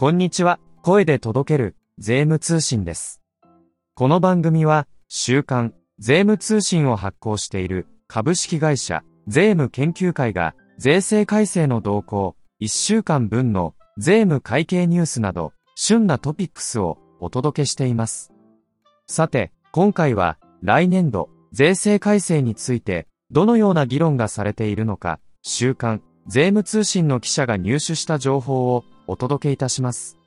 [0.00, 3.20] こんにちは、声で届ける税務通信です。
[3.96, 18.32] この番組は、週刊税務通信を発行している株式会社税務研究会が税制改正の動向、1週間分の税務会計ニュースなど、旬なトピックスをお届けしています。
[19.08, 30.18] さて、今回は来年度税制改正についてどのような議論がされているのか、週刊税務通信の記者が入手した情報をお届けいたします。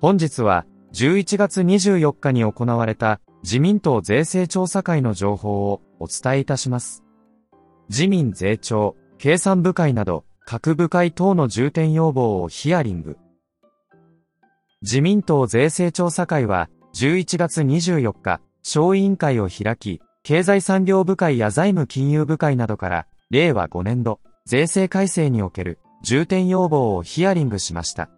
[0.00, 7.04] 本日は11月24日に行われた自民党税制調査会の情報をお伝えいたします。
[7.88, 13.18] 自民税調、経産部会など各部会等の重点要望をヒアリング。
[14.82, 28.10] 自民党税制調査会は11月24日、小委員会を開き、経済産業部会や財務金融部会などから、令和5年度、税制改正における重点要望をヒアリングしました。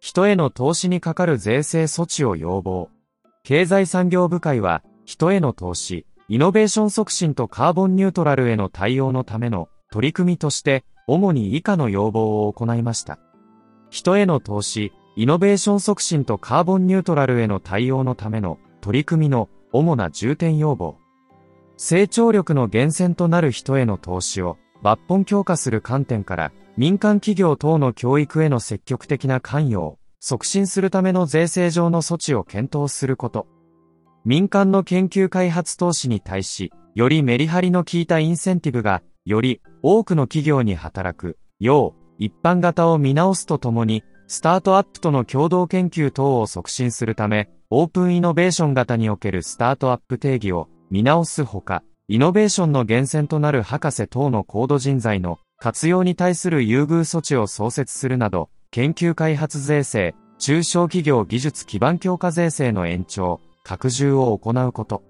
[0.00, 2.88] 人への投資にかかる税制措置を要望。
[3.44, 13.18] 経済産業部会は、人への投資、イノベーション促進とカーボンニュートラルへの対応のための取り組みとして、主に以下の要望を行いました。
[13.90, 20.96] 人への投資、イノベーション促進とカーボンニュートラルへの対応のための取り組みの主な重点要望。
[21.76, 33.46] 成長力の源泉となる人への投資を抜本強化する観点から民間企業等の教育への積極的な関与を促進するための税制上の措置を検討すること。
[34.24, 65.04] 民間の研究開発投資に対し、よりメリハリの効いたインセンティブが、より多くの企業に働く、よう、一般型を見直すとともに、スタートアップとの共同研究等を促進するため、オープンイノベーション型におけるスタートアップ定義を見直すほか、イノベーションの源泉となる博士等の高度人材の活用に対する優遇措置を創設するなど、研究開発税制、中小企業技術基盤強化税制の延長、拡充を行うこと。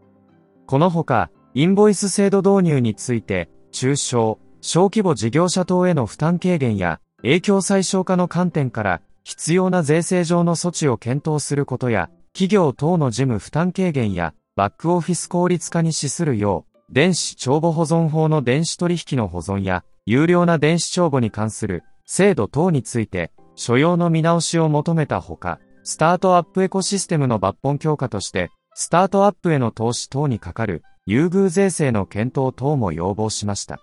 [0.66, 33.78] このほか、インボイス制度導入について、中小、小規模事業者等への負担軽減や、影響最小化の観点から、必要な税制上の措置を検討することや、企業等の事務負担軽減や、バックオフィス効率化に資するよう、電子帳簿保存法の電子取引の保存や、有料な電子帳簿に関する制度等について、所要の見直しを求めたほか、スタートアップエコシステムの抜本強化として、スタートアップへの投資等にかかる優遇税制の検討等も要望しました。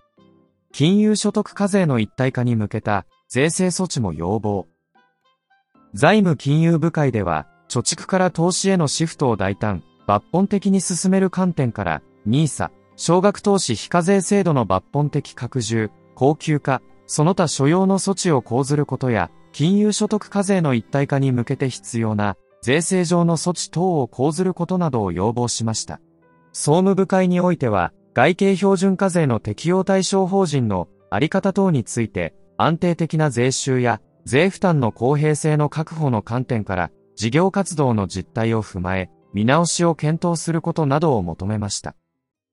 [0.74, 4.68] 金融所得課税の一体化に向けた税制措置も要望。
[5.94, 26.02] 財務金融部会では、貯蓄から投資へのシフトを大胆、抜本的に進める観点から、NISA、少額投資非課税制度の抜本的拡充、高級化、その他所要の措置を講ずることや、金融所得課税の一体化に向けて必要な税制上の措置等を講ずることなどを要望しました。
[26.54, 41.96] 総務部会においては、外形標準課税の適用対象法人のあり方等について、安定的な税収や税負担の公平性の確保の観点から、事業活動の実態を踏まえ、見直しを検討することなどを求めました。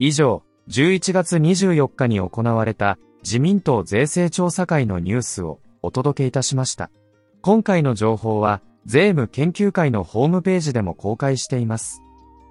[0.01, 6.91] 以上、11月24日に行われた自民党税制調査会のニュースをお届けいたしました。
[7.43, 12.03] 今回の情報は、税務研究会のホームページでも公開しています。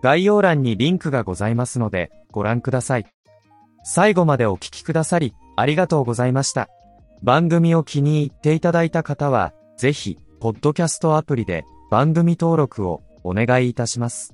[0.01, 3.05] 概要欄にリンクがございますので、ご覧ください。
[3.83, 6.69] 最後までお聞きくださり、ありがとうございました。
[7.23, 14.33] 番組を気に入っていただいた方は、ぜひ、ポッドキャストアプリで番組登録をお願いいたします。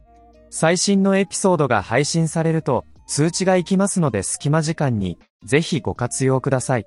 [0.51, 6.85] 最新のエピソードが配信されると、通知が行きますので隙間時間に、ぜひご活用ください。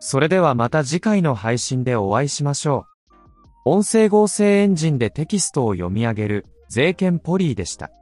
[0.00, 2.86] それではまた次回の配信でお会いしましょ
[3.64, 3.70] う。
[3.70, 7.92] 音声合成エンジンでテキストを読み上げる、税券ポリーでした。